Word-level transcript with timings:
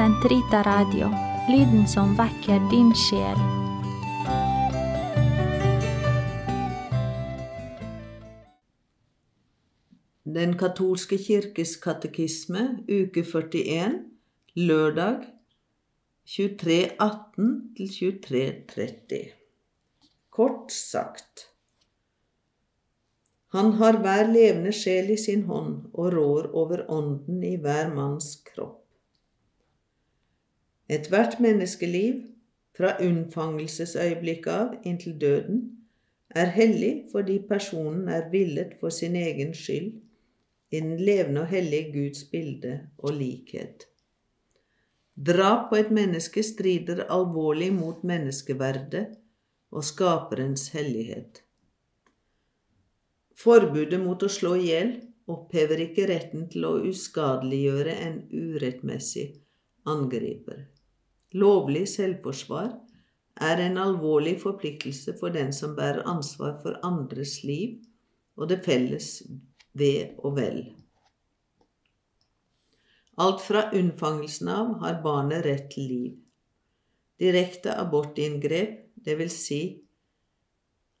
Sentrita 0.00 0.62
Radio, 0.62 1.10
lyden 1.52 1.82
som 1.88 2.14
vekker 2.16 2.62
din 2.70 2.88
sjel. 2.96 3.40
Den 10.24 10.56
katolske 10.56 11.18
kirkes 11.20 11.74
katekisme, 11.84 12.64
uke 12.88 13.26
41, 13.28 14.00
lørdag 14.56 15.28
2318 16.24 17.52
til 17.76 17.94
2330. 18.00 19.22
Kort 20.32 20.72
sagt 20.72 21.48
Han 23.52 23.74
har 23.84 24.00
hver 24.00 24.32
levende 24.32 24.72
sjel 24.72 25.12
i 25.12 25.20
sin 25.28 25.44
hånd 25.52 25.90
og 25.92 26.14
rår 26.16 26.54
over 26.56 26.88
ånden 26.88 27.44
i 27.44 27.58
hver 27.60 27.92
manns 27.92 28.38
kropp. 28.48 28.80
Ethvert 30.90 31.36
menneskeliv, 31.38 32.22
fra 32.74 32.96
unnfangelsesøyeblikket 33.02 34.50
av 34.52 34.72
inntil 34.88 35.14
døden, 35.20 35.60
er 36.30 36.50
hellig 36.54 36.92
fordi 37.12 37.36
personen 37.46 38.08
er 38.10 38.30
villet 38.32 38.72
for 38.80 38.94
sin 38.94 39.14
egen 39.18 39.52
skyld 39.54 39.92
i 40.70 40.80
den 40.80 40.96
levende 40.98 41.44
og 41.44 41.52
hellige 41.52 41.92
Guds 41.94 42.24
bilde 42.32 42.72
og 42.98 43.14
likhet. 43.18 43.86
Drap 45.26 45.68
på 45.70 45.78
et 45.78 45.90
menneske 45.94 46.42
strider 46.42 47.04
alvorlig 47.12 47.68
mot 47.74 48.02
menneskeverdet 48.06 49.04
og 49.70 49.84
skaperens 49.84 50.68
hellighet. 50.74 51.42
Forbudet 53.36 54.00
mot 54.02 54.22
å 54.22 54.32
slå 54.32 54.56
i 54.58 54.66
hjel 54.70 54.92
opphever 55.30 55.84
ikke 55.86 56.08
retten 56.10 56.48
til 56.50 56.66
å 56.66 56.74
uskadeliggjøre 56.90 57.94
en 58.08 58.20
urettmessig 58.32 59.28
angriper. 59.88 60.66
Lovlig 61.32 61.84
selvforsvar 61.88 62.72
er 63.40 63.60
en 63.62 63.78
alvorlig 63.78 64.34
forpliktelse 64.42 65.14
for 65.20 65.30
den 65.34 65.52
som 65.54 65.76
bærer 65.76 66.02
ansvar 66.10 66.56
for 66.62 66.80
andres 66.86 67.40
liv 67.46 67.78
og 68.36 68.48
det 68.50 68.62
felles 68.64 69.22
ve 69.78 69.92
og 70.18 70.36
vel. 70.36 70.60
Alt 73.20 73.44
fra 73.44 73.66
unnfangelsen 73.76 74.48
av 74.48 74.72
har 74.80 75.02
barnet 75.04 75.44
rett 75.44 75.68
til 75.74 75.88
liv. 75.92 76.12
Direkte 77.20 77.74
abortinngrep, 77.76 78.78
dvs. 79.04 79.36
Si, 79.36 79.60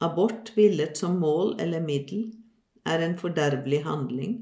abort 0.00 0.52
villet 0.56 0.96
som 0.96 1.18
mål 1.18 1.56
eller 1.60 1.82
middel, 1.82 2.30
er 2.86 3.02
en 3.02 3.16
fordervelig 3.18 3.82
handling 3.84 4.36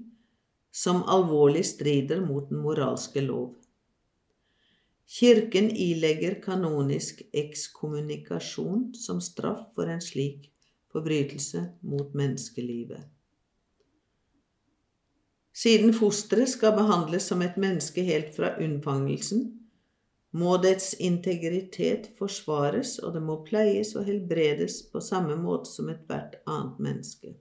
som 0.73 1.03
alvorlig 1.09 1.65
strider 1.65 2.21
mot 2.21 2.49
den 2.51 2.61
moralske 2.65 3.25
lov. 3.25 3.55
Kirken 5.13 5.71
ilegger 5.71 6.39
kanonisk 6.43 7.21
ekskommunikasjon 7.37 8.95
som 8.95 9.21
straff 9.21 9.67
for 9.77 9.91
en 9.93 10.01
slik 10.01 10.47
forbrytelse 10.93 11.67
mot 11.85 12.15
menneskelivet. 12.17 13.03
Siden 15.53 15.93
fosteret 15.93 16.49
skal 16.49 16.73
behandles 16.79 17.29
som 17.29 17.45
et 17.45 17.59
menneske 17.61 18.05
helt 18.09 18.33
fra 18.37 18.55
unnfangelsen, 18.57 19.51
må 20.33 20.57
dets 20.65 20.95
integritet 20.95 22.09
forsvares, 22.17 22.97
og 23.05 23.13
det 23.13 23.21
må 23.21 23.43
pleies 23.45 23.93
og 24.01 24.07
helbredes 24.09 24.79
på 24.89 25.01
samme 25.05 25.37
måte 25.37 25.69
som 25.69 25.93
ethvert 25.93 26.39
annet 26.49 26.79
menneske. 26.81 27.35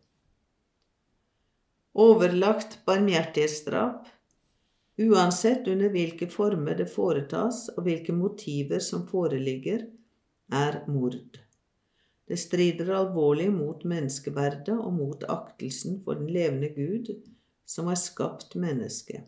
Overlagt 1.96 2.82
barmhjertighetsdrap, 2.84 4.12
uansett 5.00 5.68
under 5.68 5.90
hvilke 5.94 6.28
former 6.30 6.76
det 6.82 6.90
foretas 6.92 7.68
og 7.76 7.86
hvilke 7.88 8.14
motiver 8.16 8.84
som 8.84 9.08
foreligger, 9.08 9.88
er 10.52 10.82
mord. 10.92 11.40
Det 12.28 12.38
strider 12.40 12.92
alvorlig 12.96 13.50
mot 13.54 13.84
menneskeverdet 13.88 14.76
og 14.76 14.94
mot 14.94 15.24
aktelsen 15.32 16.02
for 16.04 16.20
den 16.20 16.28
levende 16.32 16.70
Gud, 16.76 17.14
som 17.66 17.88
har 17.88 18.00
skapt 18.00 18.56
mennesket. 18.60 19.24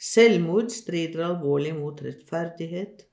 Selvmord 0.00 0.68
strider 0.72 1.24
alvorlig 1.24 1.72
mot 1.76 2.00
rettferdighet, 2.04 3.06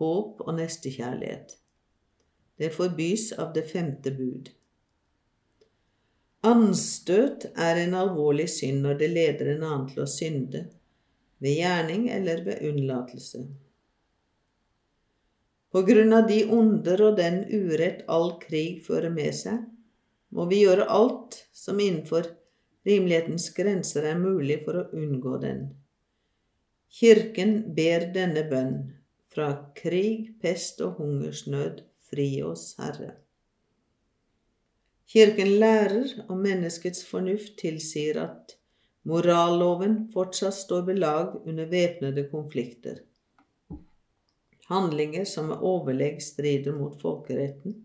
håp 0.00 0.42
og 0.44 0.54
nestekjærlighet. 0.58 1.56
Det 2.58 2.72
forbys 2.74 3.30
av 3.38 3.54
det 3.54 3.64
femte 3.70 4.12
bud. 4.12 4.50
Anstøt 6.46 7.48
er 7.58 7.80
en 7.82 7.96
alvorlig 7.98 8.46
synd 8.52 8.84
når 8.84 9.00
det 9.00 9.08
leder 9.10 9.48
en 9.56 9.64
annen 9.66 9.88
til 9.90 10.04
å 10.04 10.10
synde, 10.10 10.68
ved 11.42 11.56
gjerning 11.58 12.04
eller 12.14 12.44
ved 12.46 12.62
unnlatelse. 12.68 13.42
På 15.74 15.82
grunn 15.82 16.14
av 16.14 16.28
de 16.30 16.38
onder 16.54 17.02
og 17.08 17.18
den 17.18 17.42
urett 17.50 18.04
all 18.06 18.36
krig 18.40 18.84
fører 18.86 19.10
med 19.12 19.34
seg, 19.34 19.66
må 20.30 20.46
vi 20.46 20.62
gjøre 20.62 20.86
alt 20.94 21.42
som 21.52 21.80
innenfor 21.80 22.30
rimelighetens 22.86 23.50
grenser 23.56 24.06
er 24.12 24.20
mulig 24.22 24.62
for 24.64 24.78
å 24.78 24.88
unngå 24.94 25.36
den. 25.42 25.64
Kirken 26.88 27.74
ber 27.76 28.08
denne 28.14 28.46
bønn 28.48 28.76
fra 29.34 29.50
krig, 29.76 30.38
pest 30.40 30.80
og 30.86 31.02
hungersnød, 31.02 31.82
fri 32.08 32.30
oss, 32.46 32.70
Herre. 32.78 33.16
Kirken 35.08 35.54
lærer, 35.60 36.10
og 36.28 36.36
menneskets 36.36 37.06
fornuft 37.08 37.54
tilsier 37.60 38.18
at 38.20 38.58
moralloven 39.08 39.94
fortsatt 40.12 40.56
står 40.58 40.82
ved 40.90 40.98
lag 41.00 41.36
under 41.48 41.68
væpnede 41.70 42.26
konflikter. 42.28 42.98
Handlinger 44.68 45.24
som 45.24 45.48
med 45.48 45.62
overlegg 45.64 46.20
strider 46.20 46.76
mot 46.76 46.98
folkeretten, 47.00 47.78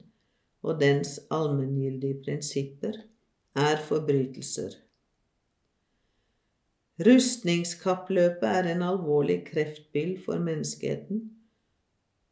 og 0.64 0.82
dens 0.82 1.16
allmenngyldige 1.32 2.18
prinsipper 2.26 2.98
er 3.56 3.80
forbrytelser. 3.88 4.76
Rustningskappløpet 7.08 8.50
er 8.50 8.68
en 8.74 8.84
alvorlig 8.90 9.40
kreftbill 9.48 10.18
for 10.26 10.44
menneskeheten, 10.44 11.24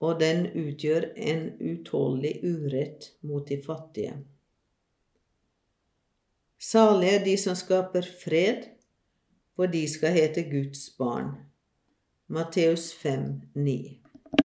og 0.03 0.19
den 0.19 0.45
utgjør 0.65 1.07
en 1.15 1.47
utålelig 1.63 2.35
urett 2.43 3.09
mot 3.23 3.47
de 3.47 3.61
fattige. 3.63 4.19
Salige 6.61 7.15
er 7.17 7.23
de 7.25 7.37
som 7.41 7.55
skaper 7.57 8.05
fred, 8.23 8.67
for 9.55 9.65
de 9.65 9.81
skal 9.89 10.13
hete 10.13 10.43
Guds 10.45 10.89
barn. 10.97 11.33
Matteus 12.29 12.91
5, 12.93 13.41
9. 13.55 14.00